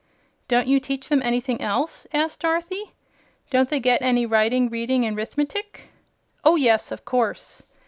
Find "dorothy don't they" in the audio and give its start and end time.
2.39-3.79